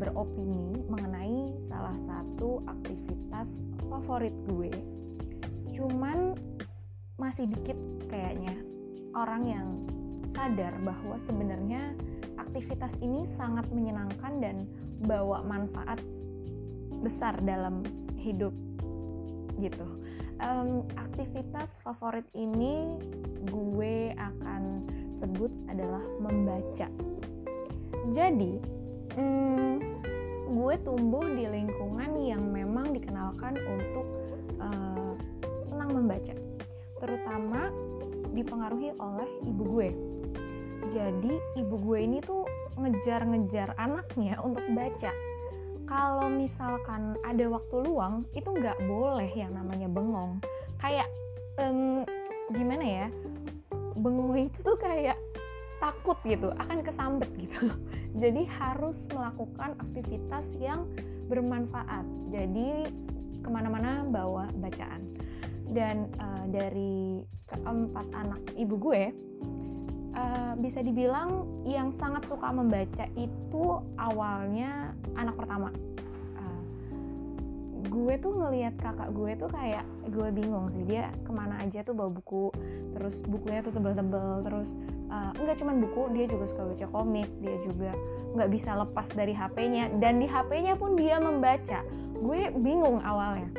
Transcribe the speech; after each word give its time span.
beropini 0.00 0.80
mengenai 0.88 1.60
salah 1.68 1.94
satu 2.08 2.64
aktivitas 2.64 3.60
favorit 3.84 4.32
gue. 4.48 4.72
Cuman 5.76 6.32
masih 7.20 7.44
dikit 7.52 7.76
kayaknya 8.08 8.56
orang 9.12 9.42
yang 9.44 9.68
sadar 10.32 10.72
bahwa 10.80 11.20
sebenarnya 11.28 11.92
aktivitas 12.40 12.96
ini 13.04 13.28
sangat 13.36 13.68
menyenangkan 13.68 14.40
dan 14.40 14.56
bawa 15.04 15.44
manfaat 15.44 16.00
besar 17.04 17.36
dalam 17.44 17.84
hidup 18.16 18.56
gitu. 19.60 19.84
Um, 20.40 20.88
aktivitas 20.96 21.76
favorit 21.84 22.24
ini 22.32 22.96
gue 23.52 24.16
akan 24.16 24.88
sebut 25.12 25.52
adalah 25.68 26.00
membaca. 26.16 26.88
Jadi, 28.16 28.79
hmm, 29.16 29.74
gue 30.50 30.74
tumbuh 30.82 31.24
di 31.24 31.46
lingkungan 31.46 32.10
yang 32.20 32.42
memang 32.50 32.92
dikenalkan 32.94 33.56
untuk 33.58 34.06
uh, 34.60 35.14
senang 35.66 35.94
membaca, 35.94 36.34
terutama 36.98 37.70
dipengaruhi 38.34 38.94
oleh 38.98 39.28
ibu 39.46 39.62
gue. 39.66 39.88
Jadi, 40.90 41.34
ibu 41.60 41.76
gue 41.76 41.98
ini 42.00 42.18
tuh 42.24 42.48
ngejar-ngejar 42.80 43.76
anaknya 43.76 44.40
untuk 44.40 44.64
baca. 44.72 45.12
Kalau 45.84 46.30
misalkan 46.30 47.18
ada 47.26 47.50
waktu 47.50 47.76
luang, 47.84 48.24
itu 48.32 48.46
nggak 48.46 48.78
boleh 48.86 49.28
yang 49.34 49.52
namanya 49.54 49.90
bengong. 49.90 50.38
Kayak 50.78 51.10
um, 51.58 52.06
gimana 52.54 52.86
ya? 52.86 53.06
bengong 54.00 54.48
itu 54.48 54.58
tuh 54.64 54.78
kayak 54.80 55.18
takut 55.80 56.16
gitu 56.24 56.48
akan 56.56 56.80
kesambet 56.80 57.30
gitu 57.36 57.72
jadi 58.18 58.42
harus 58.58 59.06
melakukan 59.14 59.78
aktivitas 59.78 60.46
yang 60.58 60.86
bermanfaat. 61.30 62.02
Jadi 62.34 62.90
ke 63.40 63.48
mana-mana 63.48 64.02
bawa 64.06 64.50
bacaan. 64.58 65.06
Dan 65.70 66.10
uh, 66.18 66.44
dari 66.50 67.22
keempat 67.46 68.06
anak 68.10 68.42
ibu 68.58 68.74
gue 68.74 69.02
uh, 70.18 70.52
bisa 70.58 70.82
dibilang 70.82 71.46
yang 71.62 71.94
sangat 71.94 72.26
suka 72.26 72.50
membaca 72.50 73.06
itu 73.14 73.64
awalnya 73.94 74.94
anak 75.14 75.38
pertama 75.38 75.70
gue 77.90 78.14
tuh 78.22 78.32
ngelihat 78.38 78.78
kakak 78.78 79.10
gue 79.10 79.34
tuh 79.34 79.50
kayak 79.50 79.82
gue 80.08 80.28
bingung 80.30 80.70
sih 80.70 80.86
dia 80.86 81.10
ke 81.26 81.30
mana 81.34 81.58
aja 81.58 81.82
tuh 81.82 81.92
bawa 81.92 82.10
buku 82.14 82.54
terus 82.94 83.18
bukunya 83.26 83.66
tuh 83.66 83.74
tebel-tebel 83.74 84.46
terus 84.46 84.78
uh, 85.10 85.34
nggak 85.34 85.58
cuman 85.58 85.82
buku 85.82 86.02
dia 86.14 86.30
juga 86.30 86.44
suka 86.46 86.62
baca 86.70 86.86
komik 86.86 87.28
dia 87.42 87.58
juga 87.66 87.90
nggak 88.34 88.50
bisa 88.50 88.78
lepas 88.78 89.10
dari 89.10 89.34
HP-nya 89.34 89.90
dan 89.98 90.22
di 90.22 90.26
HP-nya 90.30 90.78
pun 90.78 90.94
dia 90.94 91.18
membaca. 91.18 91.82
Gue 92.20 92.52
bingung 92.54 93.02
awalnya. 93.02 93.50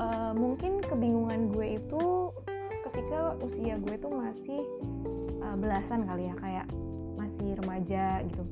Uh, 0.00 0.32
mungkin 0.32 0.80
kebingungan 0.80 1.52
gue 1.52 1.76
itu 1.76 2.32
ketika 2.88 3.36
usia 3.44 3.76
gue 3.76 3.94
tuh 4.00 4.10
masih 4.10 4.64
uh, 5.44 5.54
belasan 5.60 6.08
kali 6.08 6.32
ya 6.32 6.34
kayak 6.40 6.66
masih 7.20 7.52
remaja 7.60 8.24
gitu 8.24 8.42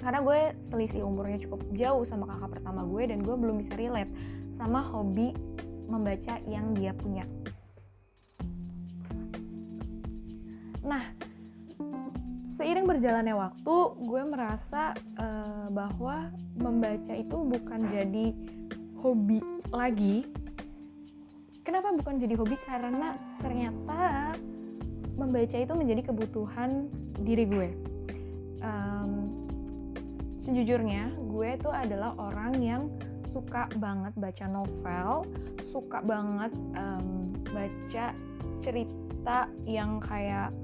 karena 0.00 0.20
gue 0.22 0.40
selisih 0.62 1.02
umurnya 1.04 1.40
cukup 1.46 1.60
jauh 1.74 2.04
sama 2.04 2.28
kakak 2.30 2.60
pertama 2.60 2.82
gue 2.84 3.02
dan 3.08 3.18
gue 3.24 3.36
belum 3.36 3.60
bisa 3.60 3.74
relate 3.74 4.12
sama 4.56 4.80
hobi 4.80 5.36
membaca 5.86 6.40
yang 6.48 6.74
dia 6.74 6.90
punya. 6.96 7.24
Nah, 10.86 11.02
seiring 12.46 12.86
berjalannya 12.86 13.34
waktu, 13.34 13.76
gue 14.06 14.22
merasa 14.22 14.94
uh, 15.18 15.66
bahwa 15.74 16.30
membaca 16.54 17.12
itu 17.12 17.36
bukan 17.36 17.80
jadi 17.90 18.26
hobi 19.02 19.42
lagi. 19.74 20.30
Kenapa 21.66 21.90
bukan 21.98 22.22
jadi 22.22 22.38
hobi? 22.38 22.54
Karena 22.62 23.18
ternyata 23.42 24.38
membaca 25.18 25.56
itu 25.58 25.72
menjadi 25.74 26.06
kebutuhan 26.06 26.86
diri 27.18 27.44
gue. 27.50 27.68
Um, 28.62 29.25
sejujurnya 30.46 31.10
gue 31.26 31.58
tuh 31.58 31.74
adalah 31.74 32.14
orang 32.22 32.54
yang 32.62 32.86
suka 33.34 33.66
banget 33.82 34.14
baca 34.14 34.46
novel, 34.46 35.26
suka 35.74 35.98
banget 36.06 36.54
um, 36.78 37.34
baca 37.50 38.14
cerita 38.62 39.50
yang 39.66 39.98
kayak 39.98 40.54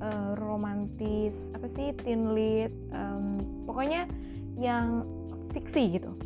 uh, 0.00 0.32
romantis, 0.40 1.52
apa 1.52 1.68
sih 1.68 1.92
teen 2.00 2.32
lead, 2.32 2.72
um, 2.96 3.36
pokoknya 3.68 4.08
yang 4.56 5.04
fiksi 5.52 6.00
gitu. 6.00 6.16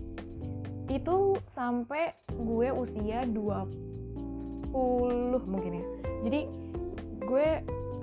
Itu 0.86 1.34
sampai 1.50 2.14
gue 2.30 2.70
usia 2.70 3.26
20 3.26 4.70
mungkin 5.50 5.72
ya. 5.82 5.86
Jadi 6.30 6.40
gue 7.26 7.48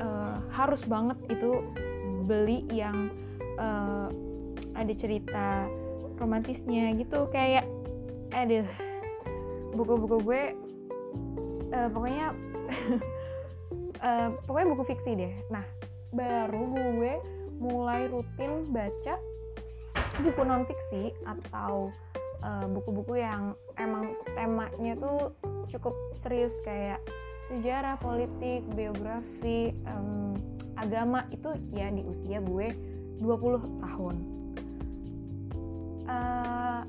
uh, 0.04 0.38
harus 0.52 0.84
banget 0.84 1.18
itu 1.32 1.64
beli 2.28 2.68
yang 2.70 3.10
uh, 3.58 4.27
ada 4.78 4.94
cerita 4.94 5.66
romantisnya 6.22 6.94
gitu 6.96 7.26
kayak 7.34 7.66
aduh 8.34 8.66
buku-buku 9.74 10.18
gue 10.26 10.44
uh, 11.74 11.90
pokoknya 11.92 12.34
uh, 14.02 14.30
pokoknya 14.46 14.68
buku 14.74 14.84
fiksi 14.94 15.12
deh. 15.18 15.34
Nah 15.50 15.66
baru 16.14 16.62
gue 16.72 17.14
mulai 17.58 18.08
rutin 18.08 18.70
baca 18.70 19.18
buku 20.22 20.42
non 20.46 20.66
fiksi 20.66 21.14
atau 21.26 21.90
eh, 22.42 22.66
buku-buku 22.70 23.18
uh, 23.18 23.22
yang 23.22 23.44
emang 23.82 24.14
temanya 24.34 24.94
tuh 24.98 25.34
cukup 25.70 25.94
serius 26.22 26.54
kayak 26.62 27.02
sejarah 27.50 27.98
politik 28.02 28.62
biografi 28.74 29.74
um, 29.90 30.38
agama 30.78 31.26
itu 31.34 31.50
ya 31.74 31.90
di 31.90 32.06
usia 32.06 32.42
gue 32.46 32.72
20 33.22 33.82
tahun 33.82 34.37
uh, 36.08 36.82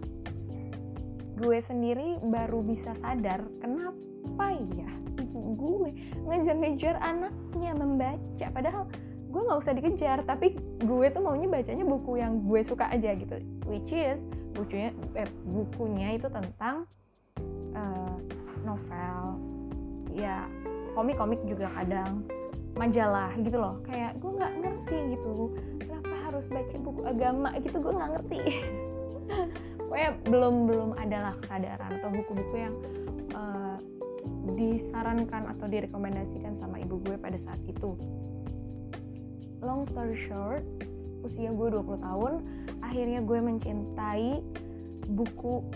gue 1.38 1.58
sendiri 1.62 2.18
baru 2.18 2.66
bisa 2.66 2.98
sadar 2.98 3.46
kenapa 3.62 4.58
ya 4.74 4.90
ibu 5.18 5.38
gue 5.54 5.90
ngejar-ngejar 6.26 6.98
anaknya 6.98 7.72
membaca. 7.74 8.46
Padahal 8.50 8.90
gue 9.28 9.40
nggak 9.44 9.60
usah 9.60 9.74
dikejar 9.76 10.18
tapi 10.24 10.56
gue 10.82 11.06
tuh 11.12 11.20
maunya 11.20 11.46
bacanya 11.46 11.84
buku 11.84 12.18
yang 12.18 12.42
gue 12.46 12.60
suka 12.64 12.90
aja 12.90 13.14
gitu. 13.14 13.38
Which 13.68 13.92
is 13.92 14.18
bukunya 14.56 14.90
eh, 15.14 15.30
bukunya 15.46 16.08
itu 16.18 16.26
tentang 16.26 16.88
uh, 17.76 18.16
novel 18.66 19.38
ya 20.10 20.48
komik-komik 20.98 21.38
juga 21.46 21.70
kadang 21.70 22.26
majalah 22.74 23.30
gitu 23.38 23.58
loh. 23.58 23.78
Kayak 23.86 24.18
gue 24.18 24.30
nggak 24.32 24.52
ngerti 24.64 24.98
gitu 25.14 25.54
kenapa 25.86 26.14
harus 26.30 26.46
baca 26.50 26.76
buku 26.82 27.02
agama 27.06 27.50
gitu 27.62 27.76
gue 27.78 27.92
nggak 27.94 28.10
ngerti 28.18 28.40
pokoknya 29.78 30.10
belum 30.28 30.54
belum 30.68 30.90
adalah 31.00 31.34
kesadaran 31.40 32.00
atau 32.00 32.10
buku-buku 32.12 32.54
yang 32.56 32.74
uh, 33.32 33.76
disarankan 34.56 35.48
atau 35.56 35.66
direkomendasikan 35.68 36.56
sama 36.60 36.80
ibu 36.80 37.00
gue 37.04 37.16
pada 37.20 37.36
saat 37.40 37.60
itu. 37.64 37.96
Long 39.64 39.84
story 39.88 40.16
short 40.16 40.64
usia 41.26 41.50
gue 41.50 41.68
20 41.74 41.98
tahun 41.98 42.32
akhirnya 42.80 43.20
gue 43.26 43.38
mencintai 43.42 44.38
buku 45.10 45.66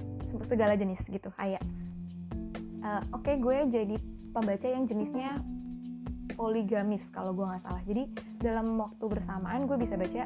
segala 0.47 0.79
jenis 0.79 1.03
gitu 1.11 1.29
kayak 1.35 1.61
uh, 2.81 3.03
oke 3.13 3.27
okay, 3.27 3.37
gue 3.37 3.57
jadi 3.69 3.97
pembaca 4.33 4.67
yang 4.71 4.89
jenisnya 4.89 5.37
poligamis 6.33 7.07
kalau 7.13 7.37
gue 7.37 7.45
nggak 7.45 7.63
salah. 7.63 7.83
Jadi 7.85 8.09
dalam 8.41 8.81
waktu 8.81 9.05
bersamaan 9.05 9.69
gue 9.69 9.77
bisa 9.77 9.95
baca 9.95 10.25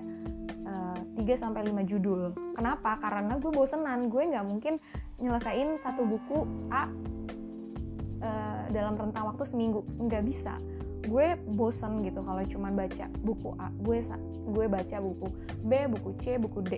3 1.17 1.25
sampai 1.41 1.65
5 1.73 1.89
judul. 1.89 2.37
Kenapa? 2.55 3.01
Karena 3.01 3.41
gue 3.41 3.49
bosenan, 3.49 4.13
gue 4.13 4.23
nggak 4.23 4.47
mungkin 4.47 4.77
nyelesain 5.17 5.81
satu 5.81 6.05
buku 6.05 6.45
A 6.69 6.93
uh, 8.21 8.63
dalam 8.71 8.95
rentang 9.01 9.33
waktu 9.33 9.49
seminggu, 9.49 9.81
nggak 9.97 10.23
bisa. 10.29 10.61
Gue 11.09 11.41
bosen 11.57 12.05
gitu 12.05 12.21
kalau 12.21 12.43
cuman 12.45 12.73
baca 12.77 13.09
buku 13.25 13.57
A, 13.57 13.73
gue 13.81 14.05
gue 14.47 14.67
baca 14.69 14.97
buku 15.01 15.27
B, 15.65 15.73
buku 15.89 16.11
C, 16.21 16.37
buku 16.37 16.61
D, 16.67 16.73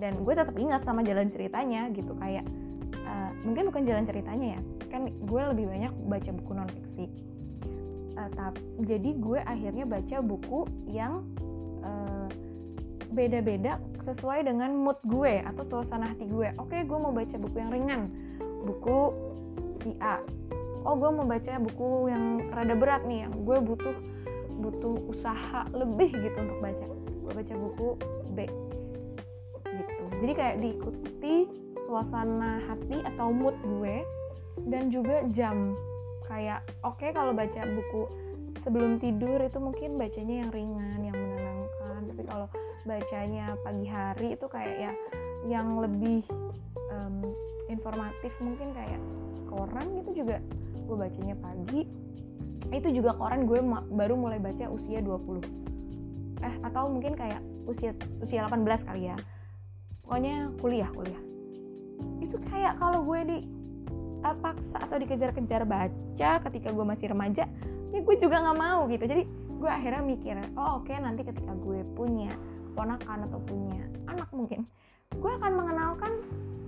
dan 0.00 0.16
gue 0.24 0.34
tetap 0.34 0.56
ingat 0.56 0.82
sama 0.86 1.04
jalan 1.04 1.28
ceritanya 1.28 1.90
gitu 1.92 2.14
kayak 2.16 2.46
uh, 3.04 3.30
mungkin 3.44 3.68
bukan 3.68 3.82
jalan 3.84 4.04
ceritanya 4.08 4.58
ya, 4.58 4.60
kan 4.88 5.10
gue 5.10 5.42
lebih 5.54 5.66
banyak 5.68 5.92
baca 6.08 6.30
buku 6.32 6.50
non 6.56 6.70
fiksi. 6.70 7.06
Uh, 8.18 8.30
tapi, 8.34 8.58
jadi 8.82 9.10
gue 9.14 9.38
akhirnya 9.46 9.84
baca 9.86 10.16
buku 10.18 10.66
yang 10.90 11.22
uh, 11.86 12.17
beda-beda 13.12 13.80
sesuai 14.04 14.48
dengan 14.48 14.72
mood 14.72 15.00
gue 15.04 15.40
atau 15.44 15.64
suasana 15.64 16.12
hati 16.12 16.28
gue. 16.28 16.52
Oke, 16.60 16.84
gue 16.84 16.98
mau 16.98 17.12
baca 17.12 17.36
buku 17.36 17.56
yang 17.56 17.70
ringan, 17.72 18.00
buku 18.64 19.12
si 19.72 19.96
A. 20.00 20.20
Oh, 20.86 20.94
gue 20.96 21.10
mau 21.12 21.26
baca 21.26 21.60
buku 21.60 22.08
yang 22.08 22.48
rada 22.54 22.74
berat 22.76 23.02
nih, 23.04 23.28
yang 23.28 23.34
gue 23.44 23.58
butuh 23.60 23.96
butuh 24.58 24.98
usaha 25.06 25.64
lebih 25.70 26.10
gitu 26.10 26.36
untuk 26.38 26.58
baca. 26.58 26.86
Gue 27.24 27.32
baca 27.32 27.54
buku 27.54 27.88
B. 28.34 28.38
Gitu. 29.68 30.04
Jadi 30.24 30.32
kayak 30.34 30.56
diikuti 30.64 31.36
suasana 31.86 32.58
hati 32.66 32.98
atau 33.14 33.30
mood 33.30 33.54
gue 33.62 34.02
dan 34.66 34.90
juga 34.90 35.22
jam. 35.30 35.76
Kayak 36.26 36.66
oke 36.84 37.00
okay, 37.00 37.10
kalau 37.14 37.32
baca 37.32 37.60
buku 37.64 38.02
sebelum 38.60 38.98
tidur 38.98 39.38
itu 39.40 39.58
mungkin 39.62 39.96
bacanya 39.96 40.44
yang 40.44 40.50
ringan 40.50 40.98
yang 41.00 41.16
menenangkan. 41.16 42.00
Tapi 42.10 42.22
kalau 42.26 42.48
bacanya 42.88 43.52
pagi 43.60 43.84
hari 43.84 44.32
itu 44.32 44.46
kayak 44.48 44.76
ya 44.80 44.92
yang 45.44 45.76
lebih 45.76 46.24
um, 46.88 47.20
informatif 47.68 48.32
mungkin 48.40 48.72
kayak 48.72 48.96
koran 49.44 49.84
gitu 50.00 50.24
juga. 50.24 50.40
Gue 50.88 50.96
bacanya 50.96 51.36
pagi 51.36 51.84
itu 52.68 52.88
juga 52.92 53.12
koran 53.16 53.44
gue 53.44 53.60
baru 53.92 54.16
mulai 54.16 54.40
baca 54.40 54.68
usia 54.68 55.00
20 55.00 55.40
eh 56.38 56.54
atau 56.64 56.88
mungkin 56.92 57.16
kayak 57.16 57.40
usia 57.68 57.92
usia 58.24 58.48
18 58.48 58.88
kali 58.88 59.12
ya. 59.12 59.16
Pokoknya 60.00 60.48
kuliah 60.56 60.88
kuliah. 60.96 61.22
Itu 62.24 62.40
kayak 62.48 62.80
kalau 62.80 63.04
gue 63.04 63.20
di 63.28 63.38
paksa 64.18 64.82
atau 64.82 64.96
dikejar-kejar 64.96 65.62
baca 65.68 66.30
ketika 66.48 66.68
gue 66.74 66.84
masih 66.84 67.12
remaja 67.12 67.46
ya 67.88 68.00
gue 68.00 68.16
juga 68.16 68.40
nggak 68.40 68.58
mau 68.58 68.88
gitu. 68.88 69.04
Jadi 69.04 69.22
gue 69.58 69.70
akhirnya 69.70 70.02
mikir 70.06 70.38
oh 70.54 70.80
oke 70.80 70.86
okay, 70.86 70.96
nanti 71.02 71.26
ketika 71.26 71.50
gue 71.58 71.82
punya 71.98 72.30
ponakan 72.78 73.26
atau 73.26 73.42
punya 73.42 73.82
anak 74.06 74.30
mungkin 74.30 74.62
gue 75.18 75.32
akan 75.42 75.52
mengenalkan 75.58 76.12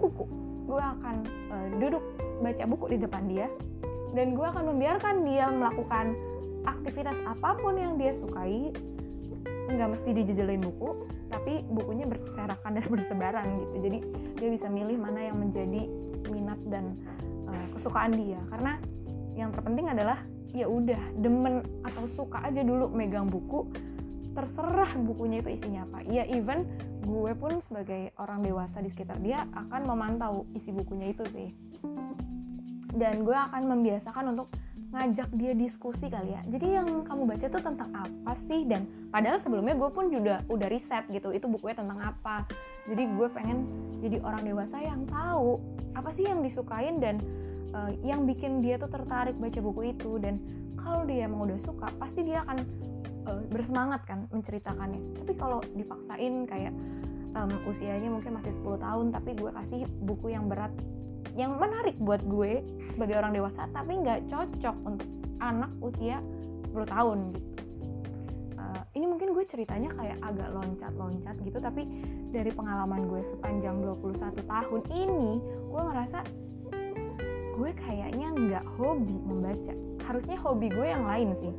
buku 0.03 0.27
gue 0.67 0.83
akan 0.83 1.17
uh, 1.55 1.67
duduk 1.79 2.03
baca 2.43 2.65
buku 2.67 2.85
di 2.95 2.99
depan 2.99 3.23
dia 3.31 3.47
dan 4.11 4.35
gue 4.35 4.47
akan 4.47 4.75
membiarkan 4.75 5.23
dia 5.23 5.47
melakukan 5.51 6.19
aktivitas 6.67 7.17
apa 7.25 7.57
pun 7.57 7.79
yang 7.79 7.95
dia 7.97 8.13
sukai. 8.13 8.75
Nggak 9.71 9.89
mesti 9.97 10.11
dijejelin 10.11 10.63
buku 10.63 11.07
tapi 11.31 11.63
bukunya 11.71 12.05
berserakan 12.11 12.79
dan 12.79 12.85
bersebaran 12.93 13.47
gitu. 13.63 13.75
Jadi 13.87 13.99
dia 14.35 14.49
bisa 14.51 14.67
milih 14.67 14.99
mana 14.99 15.31
yang 15.31 15.39
menjadi 15.39 15.87
minat 16.31 16.59
dan 16.67 16.99
uh, 17.47 17.67
kesukaan 17.75 18.13
dia. 18.15 18.41
Karena 18.51 18.83
yang 19.39 19.55
terpenting 19.55 19.87
adalah 19.87 20.19
ya 20.51 20.67
udah 20.67 20.99
demen 21.15 21.63
atau 21.87 22.11
suka 22.11 22.43
aja 22.43 22.67
dulu 22.67 22.91
megang 22.91 23.31
buku 23.31 23.71
terserah 24.35 24.93
bukunya 25.01 25.43
itu 25.43 25.51
isinya 25.59 25.87
apa. 25.89 26.07
Ya 26.07 26.25
even 26.29 26.67
gue 27.03 27.33
pun 27.35 27.59
sebagai 27.65 28.15
orang 28.21 28.45
dewasa 28.45 28.79
di 28.79 28.91
sekitar 28.93 29.19
dia 29.19 29.49
akan 29.57 29.83
memantau 29.89 30.47
isi 30.55 30.71
bukunya 30.71 31.11
itu 31.11 31.25
sih. 31.33 31.51
Dan 32.91 33.23
gue 33.23 33.35
akan 33.35 33.71
membiasakan 33.71 34.35
untuk 34.35 34.51
ngajak 34.91 35.31
dia 35.39 35.55
diskusi 35.55 36.11
kali 36.11 36.35
ya. 36.35 36.43
Jadi 36.51 36.67
yang 36.67 37.07
kamu 37.07 37.23
baca 37.31 37.47
tuh 37.47 37.63
tentang 37.63 37.91
apa 37.95 38.33
sih? 38.51 38.67
Dan 38.67 38.87
padahal 39.15 39.39
sebelumnya 39.39 39.79
gue 39.79 39.91
pun 39.95 40.11
juga 40.11 40.43
udah 40.51 40.67
riset 40.67 41.07
gitu 41.15 41.31
itu 41.31 41.47
bukunya 41.47 41.79
tentang 41.79 42.03
apa. 42.03 42.47
Jadi 42.91 43.03
gue 43.07 43.29
pengen 43.31 43.59
jadi 44.03 44.19
orang 44.27 44.43
dewasa 44.43 44.83
yang 44.83 45.07
tahu 45.07 45.63
apa 45.95 46.11
sih 46.11 46.27
yang 46.27 46.43
disukain 46.43 46.99
dan 46.99 47.23
uh, 47.71 47.95
yang 48.03 48.27
bikin 48.27 48.59
dia 48.59 48.83
tuh 48.83 48.91
tertarik 48.91 49.39
baca 49.39 49.61
buku 49.63 49.95
itu. 49.95 50.19
Dan 50.19 50.43
kalau 50.75 51.07
dia 51.07 51.31
emang 51.31 51.47
udah 51.47 51.59
suka 51.63 51.87
pasti 52.03 52.27
dia 52.27 52.43
akan 52.43 52.59
uh, 53.31 53.41
bersemangat 53.49 54.03
kan 54.05 54.27
menceritakannya. 54.35 55.23
Tapi 55.23 55.33
kalau 55.39 55.63
dipaksain 55.79 56.51
kayak 56.51 56.75
um, 57.39 57.51
usianya 57.71 58.11
mungkin 58.11 58.35
masih 58.35 58.53
10 58.59 58.83
tahun 58.83 59.07
tapi 59.15 59.31
gue 59.39 59.51
kasih 59.55 59.81
buku 60.03 60.35
yang 60.35 60.51
berat 60.51 60.73
yang 61.39 61.55
menarik 61.55 61.95
buat 62.03 62.21
gue 62.27 62.65
sebagai 62.91 63.15
orang 63.23 63.37
dewasa 63.37 63.71
tapi 63.71 64.03
nggak 64.03 64.27
cocok 64.27 64.77
untuk 64.83 65.09
anak 65.39 65.71
usia 65.79 66.19
10 66.75 66.87
tahun 66.91 67.19
gitu. 67.37 67.51
Uh, 68.59 68.83
ini 68.99 69.07
mungkin 69.07 69.33
gue 69.33 69.45
ceritanya 69.47 69.91
kayak 69.95 70.19
agak 70.21 70.49
loncat-loncat 70.53 71.37
gitu 71.47 71.59
tapi 71.63 71.87
dari 72.35 72.51
pengalaman 72.51 73.07
gue 73.07 73.23
sepanjang 73.31 73.79
21 73.83 74.43
tahun 74.47 74.81
ini 74.91 75.31
gue 75.71 75.83
ngerasa 75.87 76.19
gue 77.61 77.71
kayaknya 77.77 78.33
nggak 78.33 78.65
hobi 78.81 79.17
membaca. 79.21 79.75
Harusnya 80.09 80.41
hobi 80.41 80.73
gue 80.73 80.87
yang 80.91 81.05
lain 81.07 81.37
sih 81.37 81.53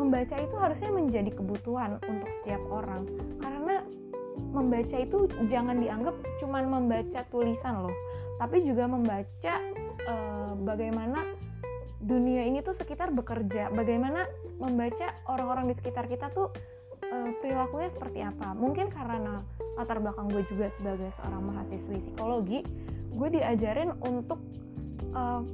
membaca 0.00 0.40
itu 0.40 0.56
harusnya 0.56 0.90
menjadi 0.90 1.30
kebutuhan 1.36 2.00
untuk 2.00 2.28
setiap 2.40 2.62
orang. 2.72 3.04
Karena 3.36 3.84
membaca 4.50 4.96
itu 4.96 5.28
jangan 5.52 5.76
dianggap 5.78 6.16
cuman 6.40 6.64
membaca 6.66 7.20
tulisan 7.28 7.86
loh 7.86 7.94
tapi 8.40 8.64
juga 8.64 8.88
membaca 8.88 9.54
uh, 10.08 10.56
bagaimana 10.64 11.28
dunia 12.00 12.48
ini 12.48 12.64
tuh 12.64 12.72
sekitar 12.72 13.12
bekerja 13.12 13.68
bagaimana 13.68 14.24
membaca 14.56 15.12
orang-orang 15.28 15.68
di 15.68 15.74
sekitar 15.76 16.08
kita 16.08 16.32
tuh 16.32 16.48
uh, 17.04 17.30
perilakunya 17.44 17.92
seperti 17.92 18.24
apa. 18.24 18.56
Mungkin 18.56 18.88
karena 18.88 19.44
latar 19.76 20.00
belakang 20.00 20.32
gue 20.32 20.40
juga 20.48 20.72
sebagai 20.80 21.12
seorang 21.20 21.42
mahasiswi 21.52 22.00
psikologi 22.00 22.64
gue 23.12 23.28
diajarin 23.28 23.92
untuk 24.00 24.40
uh, 25.12 25.44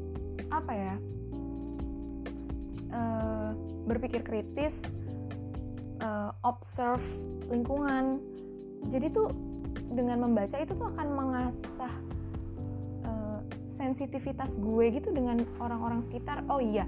apa 0.55 0.73
ya 0.79 0.95
uh, 2.95 3.51
berpikir 3.87 4.21
kritis 4.27 4.83
uh, 6.03 6.35
observe 6.43 7.03
lingkungan. 7.49 8.21
Jadi 8.91 9.15
tuh 9.15 9.31
dengan 9.95 10.27
membaca 10.27 10.59
itu 10.59 10.75
tuh 10.75 10.91
akan 10.93 11.09
mengasah 11.15 11.95
uh, 13.07 13.41
sensitivitas 13.71 14.59
gue 14.59 14.85
gitu 14.99 15.15
dengan 15.15 15.41
orang-orang 15.63 16.03
sekitar. 16.03 16.43
Oh 16.51 16.59
iya 16.59 16.85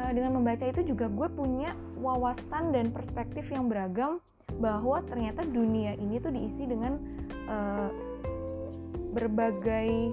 uh, 0.00 0.10
dengan 0.12 0.40
membaca 0.40 0.64
itu 0.64 0.82
juga 0.82 1.06
gue 1.12 1.28
punya 1.32 1.76
wawasan 2.00 2.72
dan 2.72 2.88
perspektif 2.90 3.48
yang 3.52 3.68
beragam 3.68 4.18
bahwa 4.60 5.00
ternyata 5.06 5.46
dunia 5.46 5.96
ini 5.96 6.20
tuh 6.20 6.32
diisi 6.34 6.64
dengan 6.68 7.00
uh, 7.48 7.88
berbagai 9.16 10.12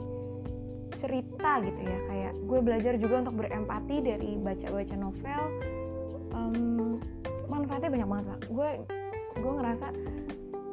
cerita 0.97 1.61
gitu 1.61 1.81
ya. 1.83 1.97
Kayak 2.09 2.33
gue 2.47 2.59
belajar 2.63 2.93
juga 2.97 3.15
untuk 3.27 3.35
berempati 3.43 3.95
dari 4.01 4.29
baca-baca 4.39 4.95
novel 4.97 5.41
um, 6.33 6.99
manfaatnya 7.47 7.89
banyak 7.91 8.09
banget 8.09 8.25
lah 8.27 8.39
gue 8.47 8.69
gue 9.37 9.51
ngerasa 9.53 9.87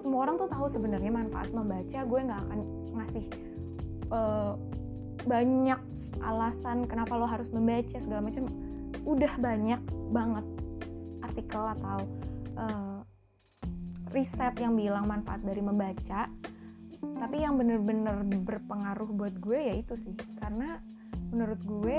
semua 0.04 0.28
orang 0.28 0.36
tuh 0.36 0.52
tahu 0.52 0.66
sebenarnya 0.68 1.08
manfaat 1.08 1.49
membaca. 1.56 1.99
Gue 2.04 2.20
nggak 2.28 2.40
akan 2.44 2.61
ngasih 2.92 3.25
uh, 4.12 4.52
banyak 5.25 5.80
alasan 6.20 6.84
kenapa 6.84 7.16
lo 7.16 7.25
harus 7.25 7.49
membaca 7.49 7.96
segala 7.96 8.20
macam. 8.20 8.44
Udah 9.08 9.32
banyak 9.40 9.80
banget 10.12 10.44
artikel 11.25 11.64
atau 11.80 12.04
uh, 12.61 13.00
riset 14.12 14.52
yang 14.61 14.76
bilang 14.76 15.08
manfaat 15.08 15.40
dari 15.40 15.64
membaca. 15.64 16.28
Tapi 17.00 17.37
yang 17.40 17.56
bener-bener 17.56 18.20
berpengaruh 18.44 19.08
buat 19.08 19.34
gue 19.40 19.56
ya 19.56 19.75
itu 19.80 19.96
sih. 20.04 20.12
Karena 20.37 20.76
menurut 21.32 21.61
gue 21.64 21.99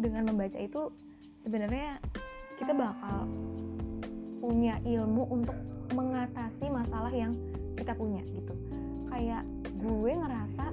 dengan 0.00 0.32
membaca 0.32 0.56
itu 0.56 0.88
sebenarnya 1.40 2.00
kita 2.56 2.72
bakal 2.76 3.28
punya 4.40 4.80
ilmu 4.84 5.28
untuk 5.28 5.56
mengatasi 5.92 6.72
masalah 6.72 7.12
yang 7.12 7.36
kita 7.76 7.92
punya 7.92 8.24
gitu. 8.28 8.52
Kayak 9.12 9.44
gue 9.80 10.12
ngerasa 10.16 10.64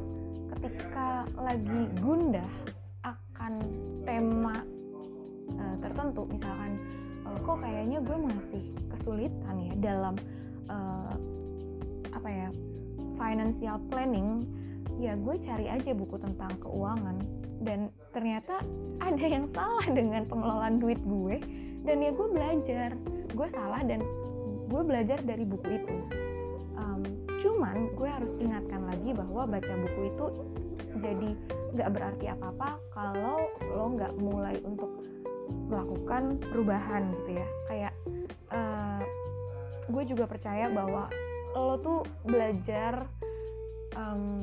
ketika 0.58 1.28
lagi 1.38 1.92
gundah 2.00 2.52
akan 3.04 3.60
tema 4.08 4.64
uh, 5.56 5.76
tertentu 5.84 6.28
misalkan 6.28 6.80
uh, 7.28 7.38
kok 7.40 7.58
kayaknya 7.62 8.00
gue 8.04 8.18
masih 8.18 8.64
kesulitan 8.92 9.56
ya 9.62 9.74
dalam 9.80 10.16
uh, 10.72 11.16
apa 12.12 12.30
ya 12.32 12.50
financial 13.20 13.78
planning 13.92 14.44
ya 14.98 15.14
gue 15.14 15.36
cari 15.44 15.70
aja 15.70 15.92
buku 15.94 16.18
tentang 16.20 16.52
keuangan. 16.64 17.20
Dan 17.58 17.90
ternyata 18.18 18.66
ada 18.98 19.26
yang 19.30 19.46
salah 19.46 19.86
dengan 19.86 20.26
pengelolaan 20.26 20.82
duit 20.82 20.98
gue 21.06 21.38
dan 21.86 22.02
ya 22.02 22.10
gue 22.10 22.28
belajar. 22.34 22.98
Gue 23.38 23.46
salah 23.54 23.86
dan 23.86 24.02
gue 24.66 24.82
belajar 24.82 25.22
dari 25.22 25.46
buku 25.46 25.78
itu. 25.78 25.98
Um, 26.74 27.06
cuman 27.38 27.94
gue 27.94 28.10
harus 28.10 28.34
ingatkan 28.42 28.90
lagi 28.90 29.14
bahwa 29.14 29.46
baca 29.46 29.70
buku 29.70 30.10
itu 30.10 30.26
jadi 30.98 31.30
nggak 31.78 31.90
berarti 31.94 32.26
apa-apa 32.34 32.82
kalau 32.90 33.38
lo 33.70 33.86
nggak 33.94 34.14
mulai 34.18 34.58
untuk 34.66 34.90
melakukan 35.70 36.42
perubahan 36.42 37.14
gitu 37.22 37.38
ya. 37.38 37.48
Kayak 37.70 37.94
uh, 38.50 39.06
gue 39.94 40.04
juga 40.10 40.26
percaya 40.26 40.74
bahwa 40.74 41.06
lo 41.54 41.78
tuh 41.86 42.02
belajar 42.26 43.06
um, 43.94 44.42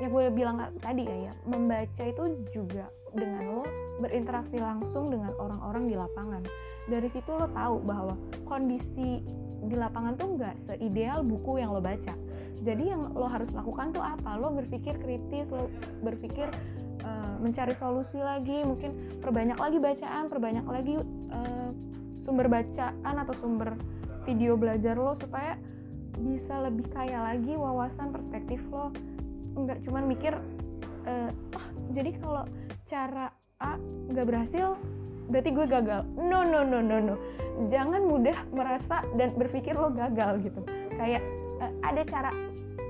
yang 0.00 0.08
gue 0.08 0.24
bilang 0.32 0.56
tadi 0.80 1.04
ya, 1.04 1.16
ya 1.28 1.32
membaca 1.44 2.04
itu 2.08 2.24
juga 2.56 2.88
dengan 3.14 3.42
lo 3.46 3.64
berinteraksi 4.00 4.56
langsung 4.56 5.10
dengan 5.10 5.34
orang-orang 5.36 5.90
di 5.90 5.94
lapangan. 5.98 6.42
Dari 6.88 7.08
situ 7.12 7.30
lo 7.30 7.46
tahu 7.52 7.76
bahwa 7.84 8.14
kondisi 8.48 9.20
di 9.60 9.76
lapangan 9.76 10.16
tuh 10.16 10.40
nggak 10.40 10.56
seideal 10.64 11.20
buku 11.20 11.60
yang 11.60 11.74
lo 11.76 11.82
baca. 11.84 12.16
Jadi 12.60 12.92
yang 12.92 13.12
lo 13.12 13.28
harus 13.28 13.48
lakukan 13.52 13.92
tuh 13.92 14.04
apa? 14.04 14.36
Lo 14.40 14.52
berpikir 14.52 14.96
kritis 15.00 15.48
lo 15.52 15.68
berpikir 16.00 16.48
uh, 17.04 17.36
mencari 17.40 17.76
solusi 17.76 18.20
lagi 18.20 18.64
mungkin 18.64 19.20
perbanyak 19.20 19.58
lagi 19.60 19.78
bacaan 19.80 20.24
perbanyak 20.28 20.66
lagi 20.68 20.94
uh, 21.32 21.70
sumber 22.24 22.48
bacaan 22.48 23.14
atau 23.16 23.34
sumber 23.40 23.76
video 24.28 24.56
belajar 24.56 24.96
lo 24.96 25.16
supaya 25.16 25.56
bisa 26.20 26.60
lebih 26.60 26.84
kaya 26.92 27.20
lagi 27.32 27.52
wawasan 27.56 28.12
perspektif 28.12 28.60
lo. 28.72 28.92
Nggak 29.56 29.84
cuman 29.84 30.04
mikir 30.08 30.36
uh, 31.04 31.30
ah 31.56 31.66
jadi 31.92 32.16
kalau 32.20 32.44
cara 32.90 33.30
A 33.62 33.78
nggak 34.10 34.26
berhasil 34.26 34.74
berarti 35.30 35.50
gue 35.54 35.66
gagal. 35.70 36.02
No 36.18 36.42
no 36.42 36.66
no 36.66 36.82
no 36.82 36.98
no. 36.98 37.14
Jangan 37.70 38.02
mudah 38.02 38.34
merasa 38.50 39.06
dan 39.14 39.30
berpikir 39.38 39.78
lo 39.78 39.94
gagal 39.94 40.42
gitu. 40.42 40.66
Kayak 40.98 41.22
uh, 41.62 41.70
ada 41.86 42.02
cara 42.02 42.30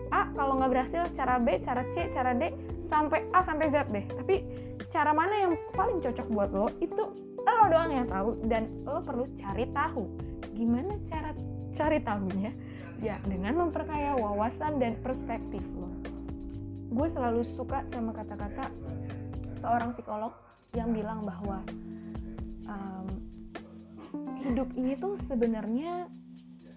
A 0.09 0.33
kalau 0.33 0.57
nggak 0.57 0.73
berhasil 0.73 1.05
cara 1.13 1.37
B 1.37 1.61
cara 1.61 1.85
C 1.93 2.09
cara 2.09 2.33
D 2.33 2.49
sampai 2.81 3.29
A 3.37 3.45
sampai 3.45 3.69
Z 3.69 3.93
deh. 3.93 4.09
Tapi 4.09 4.41
cara 4.89 5.13
mana 5.13 5.37
yang 5.37 5.53
paling 5.77 6.01
cocok 6.01 6.27
buat 6.33 6.49
lo 6.49 6.73
itu 6.81 7.05
lo 7.45 7.65
doang 7.69 7.93
yang 7.93 8.09
tahu 8.09 8.41
dan 8.49 8.73
lo 8.89 9.05
perlu 9.05 9.29
cari 9.37 9.69
tahu. 9.69 10.09
Gimana 10.57 10.97
cara 11.05 11.37
cari 11.77 12.01
tahunya? 12.01 12.53
Ya 13.05 13.21
dengan 13.29 13.69
memperkaya 13.69 14.17
wawasan 14.17 14.81
dan 14.81 14.97
perspektif 15.05 15.61
lo. 15.77 15.93
Gue 16.89 17.07
selalu 17.07 17.45
suka 17.45 17.85
sama 17.85 18.17
kata-kata 18.17 18.67
seorang 19.61 19.93
psikolog 19.93 20.33
yang 20.73 20.97
bilang 20.97 21.21
bahwa 21.21 21.61
um, 22.65 23.07
hidup 24.41 24.73
ini 24.73 24.97
tuh 24.97 25.21
sebenarnya 25.21 26.09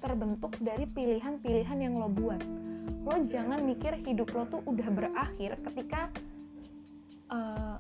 terbentuk 0.04 0.60
dari 0.60 0.84
pilihan-pilihan 0.84 1.80
yang 1.80 1.96
lo 1.96 2.12
buat. 2.12 2.44
Lo 3.08 3.24
jangan 3.24 3.64
mikir 3.64 4.04
hidup 4.04 4.36
lo 4.36 4.44
tuh 4.52 4.62
udah 4.68 4.88
berakhir 4.92 5.56
ketika 5.72 6.12
uh, 7.32 7.80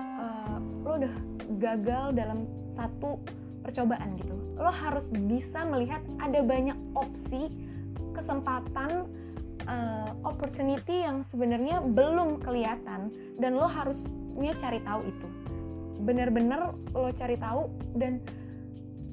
uh, 0.00 0.58
lo 0.80 0.90
udah 0.96 1.14
gagal 1.60 2.16
dalam 2.16 2.48
satu 2.72 3.20
percobaan 3.60 4.16
gitu. 4.16 4.32
Lo 4.56 4.72
harus 4.72 5.04
bisa 5.28 5.68
melihat 5.68 6.00
ada 6.16 6.40
banyak 6.40 6.78
opsi, 6.96 7.52
kesempatan, 8.16 9.12
uh, 9.68 10.10
opportunity 10.24 11.04
yang 11.04 11.20
sebenarnya 11.26 11.84
belum 11.84 12.40
kelihatan 12.40 13.12
dan 13.36 13.52
lo 13.60 13.68
harusnya 14.32 14.58
cari 14.58 14.80
tahu 14.80 15.00
itu. 15.04 15.28
Bener-bener 16.02 16.60
lo 16.96 17.10
cari 17.14 17.36
tahu 17.38 17.68
dan 17.94 18.18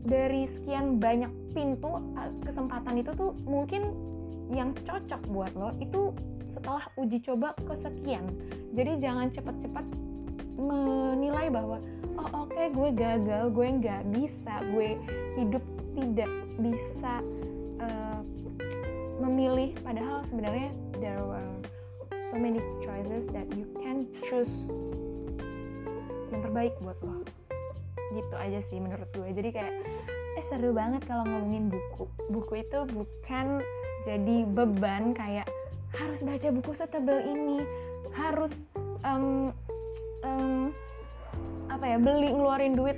dari 0.08 0.48
sekian 0.48 0.98
banyak 0.98 1.30
pintu 1.52 2.00
kesempatan 2.48 3.04
itu 3.04 3.12
tuh 3.14 3.36
mungkin 3.44 3.92
yang 4.50 4.74
cocok 4.88 5.22
buat 5.30 5.52
lo 5.54 5.70
itu 5.78 6.16
setelah 6.50 6.88
uji 6.98 7.22
coba 7.22 7.54
kesekian. 7.68 8.26
Jadi 8.74 8.98
jangan 8.98 9.30
cepat-cepat 9.30 9.86
menilai 10.58 11.52
bahwa 11.54 11.78
oh 12.18 12.48
oke 12.48 12.56
okay, 12.56 12.74
gue 12.74 12.90
gagal 12.96 13.54
gue 13.54 13.68
nggak 13.80 14.02
bisa 14.12 14.54
gue 14.74 14.98
hidup 15.38 15.64
tidak 15.94 16.32
bisa 16.58 17.22
uh, 17.84 18.24
memilih. 19.22 19.78
Padahal 19.86 20.26
sebenarnya 20.26 20.74
there 20.98 21.22
were 21.22 21.54
so 22.34 22.40
many 22.40 22.64
choices 22.82 23.30
that 23.30 23.46
you 23.54 23.70
can 23.78 24.10
choose 24.26 24.74
yang 26.32 26.42
terbaik 26.46 26.74
buat 26.82 26.98
lo. 27.02 27.26
Gitu 28.14 28.36
aja 28.38 28.60
sih 28.70 28.78
menurut 28.82 29.10
gue. 29.14 29.30
Jadi 29.34 29.50
kayak 29.54 29.74
eh 30.38 30.46
seru 30.46 30.72
banget 30.72 31.06
kalau 31.06 31.26
ngomongin 31.26 31.70
buku. 31.70 32.06
Buku 32.30 32.54
itu 32.64 32.80
bukan 32.90 33.62
jadi 34.08 34.48
beban 34.48 35.12
kayak 35.14 35.50
harus 35.98 36.22
baca 36.22 36.48
buku 36.54 36.72
setebal 36.78 37.20
ini 37.26 37.66
harus 38.14 38.62
um, 39.04 39.52
um, 40.24 40.72
apa 41.70 41.86
ya 41.86 41.98
beli 41.98 42.30
ngeluarin 42.34 42.78
duit. 42.78 42.98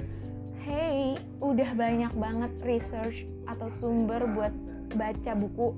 Hey 0.62 1.18
udah 1.42 1.74
banyak 1.74 2.14
banget 2.16 2.52
research 2.62 3.26
atau 3.50 3.68
sumber 3.82 4.22
buat 4.32 4.54
baca 4.94 5.32
buku. 5.34 5.74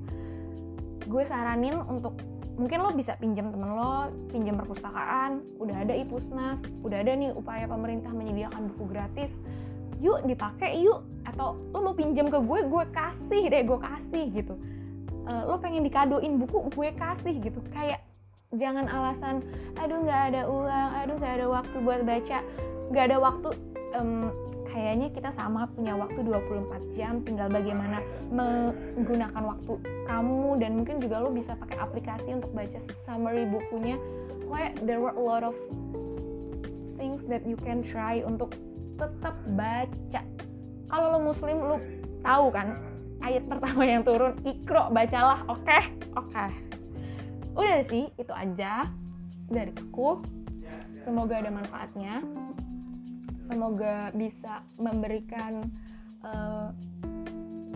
Gue 1.08 1.24
saranin 1.24 1.78
untuk 1.84 2.16
mungkin 2.54 2.86
lo 2.86 2.94
bisa 2.94 3.18
pinjam 3.18 3.50
temen 3.50 3.74
lo 3.74 4.10
pinjam 4.30 4.54
perpustakaan 4.54 5.42
udah 5.58 5.82
ada 5.82 5.94
ipusnas 5.98 6.62
udah 6.86 7.02
ada 7.02 7.12
nih 7.18 7.34
upaya 7.34 7.66
pemerintah 7.66 8.14
menyediakan 8.14 8.70
buku 8.74 8.94
gratis 8.94 9.42
yuk 10.04 10.22
dipakai 10.28 10.84
yuk 10.84 11.00
atau 11.24 11.56
lo 11.72 11.78
mau 11.80 11.94
pinjam 11.96 12.28
ke 12.28 12.38
gue 12.38 12.60
gue 12.68 12.84
kasih 12.92 13.42
deh 13.48 13.62
gue 13.64 13.78
kasih 13.80 14.24
gitu. 14.32 14.54
Uh, 15.24 15.48
lo 15.48 15.56
pengen 15.56 15.80
dikadoin 15.80 16.36
buku 16.36 16.68
gue 16.68 16.88
kasih 16.92 17.40
gitu. 17.40 17.64
Kayak 17.72 18.04
jangan 18.54 18.86
alasan 18.86 19.40
aduh 19.80 20.04
nggak 20.04 20.22
ada 20.30 20.42
uang 20.46 20.90
aduh 21.00 21.16
nggak 21.16 21.34
ada 21.40 21.46
waktu 21.48 21.76
buat 21.80 22.00
baca. 22.04 22.38
Nggak 22.92 23.04
ada 23.08 23.16
waktu 23.18 23.48
um, 23.96 24.28
kayaknya 24.84 25.08
kita 25.16 25.32
sama 25.32 25.64
punya 25.72 25.96
waktu 25.96 26.20
24 26.20 26.92
jam 26.92 27.24
tinggal 27.24 27.48
bagaimana 27.48 28.04
menggunakan 28.28 29.56
waktu 29.56 29.80
kamu 30.04 30.60
dan 30.60 30.70
mungkin 30.76 31.00
juga 31.00 31.24
lo 31.24 31.32
bisa 31.32 31.56
pakai 31.56 31.80
aplikasi 31.80 32.36
untuk 32.36 32.52
baca 32.52 32.76
summary 32.92 33.48
bukunya 33.48 33.96
kayak 34.44 34.76
there 34.84 35.00
were 35.00 35.16
a 35.16 35.24
lot 35.24 35.40
of 35.40 35.56
things 37.00 37.24
that 37.32 37.40
you 37.48 37.56
can 37.56 37.80
try 37.80 38.20
untuk 38.28 38.52
tetap 39.00 39.32
baca 39.56 40.20
kalau 40.92 41.16
lo 41.16 41.32
muslim 41.32 41.64
lo 41.64 41.80
tahu 42.20 42.52
kan 42.52 42.76
ayat 43.24 43.48
pertama 43.48 43.88
yang 43.88 44.04
turun 44.04 44.36
ikro 44.44 44.92
bacalah 44.92 45.48
oke 45.48 45.64
okay? 45.64 45.96
oke 46.12 46.28
okay. 46.28 46.52
udah 47.56 47.80
sih 47.88 48.12
itu 48.20 48.32
aja 48.36 48.92
dari 49.48 49.72
aku 49.72 50.20
semoga 51.00 51.40
ada 51.40 51.48
manfaatnya 51.48 52.20
semoga 53.44 54.08
bisa 54.16 54.64
memberikan 54.80 55.68
uh, 56.24 56.72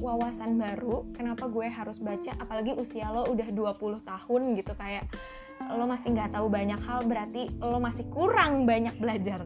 wawasan 0.00 0.56
baru. 0.56 1.04
Kenapa 1.12 1.46
gue 1.50 1.68
harus 1.68 2.00
baca? 2.00 2.32
Apalagi 2.40 2.72
usia 2.74 3.12
lo 3.12 3.28
udah 3.28 3.48
20 3.52 4.08
tahun 4.08 4.42
gitu 4.56 4.72
kayak 4.78 5.04
lo 5.68 5.84
masih 5.90 6.14
nggak 6.14 6.32
tahu 6.38 6.46
banyak 6.48 6.80
hal 6.86 7.02
berarti 7.04 7.50
lo 7.60 7.76
masih 7.82 8.08
kurang 8.08 8.64
banyak 8.64 8.96
belajar. 8.96 9.44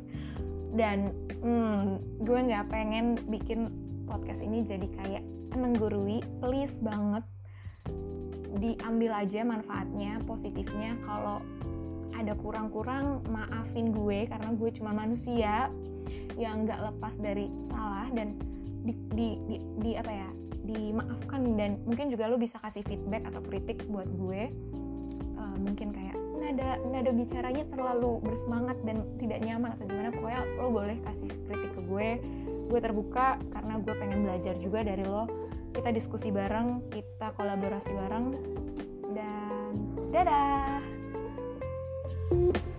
Dan 0.72 1.12
hmm, 1.42 2.22
gue 2.22 2.38
nggak 2.48 2.70
pengen 2.70 3.18
bikin 3.28 3.68
podcast 4.06 4.40
ini 4.44 4.62
jadi 4.64 4.88
kayak 5.02 5.24
menggurui 5.52 6.24
please 6.40 6.80
banget 6.80 7.24
diambil 8.60 9.16
aja 9.16 9.40
manfaatnya 9.42 10.20
positifnya. 10.28 10.94
Kalau 11.02 11.40
ada 12.16 12.32
kurang-kurang 12.38 13.24
maafin 13.28 13.90
gue 13.92 14.28
karena 14.28 14.48
gue 14.54 14.70
cuma 14.76 14.92
manusia 14.92 15.72
yang 16.36 16.64
nggak 16.64 16.80
lepas 16.92 17.14
dari 17.20 17.48
salah 17.70 18.08
dan 18.12 18.36
di, 18.82 18.92
di, 19.14 19.28
di, 19.46 19.56
di 19.78 19.90
apa 19.94 20.10
ya 20.10 20.28
dimaafkan 20.62 21.58
dan 21.58 21.78
mungkin 21.82 22.10
juga 22.10 22.30
lo 22.30 22.38
bisa 22.38 22.58
kasih 22.62 22.86
feedback 22.86 23.26
atau 23.30 23.42
kritik 23.42 23.82
buat 23.90 24.06
gue. 24.06 24.50
Uh, 25.34 25.56
mungkin 25.58 25.90
kayak 25.90 26.14
nada 26.38 26.78
nada 26.90 27.10
bicaranya 27.10 27.66
terlalu 27.70 28.22
bersemangat 28.22 28.78
dan 28.86 29.02
tidak 29.18 29.42
nyaman 29.42 29.74
atau 29.74 29.84
gimana 29.90 30.10
pokoknya 30.14 30.40
lo 30.58 30.68
boleh 30.70 30.98
kasih 31.02 31.30
kritik 31.50 31.70
ke 31.74 31.80
gue. 31.86 32.08
Gue 32.70 32.80
terbuka 32.80 33.42
karena 33.50 33.74
gue 33.82 33.94
pengen 33.98 34.20
belajar 34.22 34.54
juga 34.62 34.80
dari 34.86 35.02
lo. 35.02 35.26
Kita 35.72 35.88
diskusi 35.90 36.28
bareng 36.30 36.92
kita 36.92 37.34
kolaborasi 37.34 37.90
bareng 37.90 38.26
dan 39.16 39.72
dadah 40.12 40.91
Thank 42.32 42.56
you. 42.56 42.71